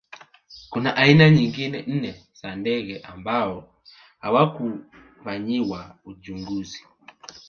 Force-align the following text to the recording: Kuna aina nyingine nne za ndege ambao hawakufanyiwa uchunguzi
Kuna 0.69 0.89
aina 0.97 1.29
nyingine 1.29 1.81
nne 1.87 2.23
za 2.33 2.55
ndege 2.55 2.99
ambao 2.99 3.75
hawakufanyiwa 4.19 5.97
uchunguzi 6.05 6.87